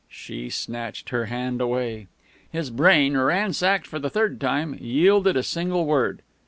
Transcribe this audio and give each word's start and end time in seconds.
She 0.09 0.49
snatched 0.49 1.09
her 1.09 1.25
hand 1.25 1.61
away. 1.61 2.07
His 2.51 2.71
brain, 2.71 3.15
ransacked 3.15 3.85
for 3.85 3.99
the 3.99 4.09
third 4.09 4.41
time, 4.41 4.73
yielded 4.81 5.37
a 5.37 5.43
single 5.43 5.85
word. 5.85 6.23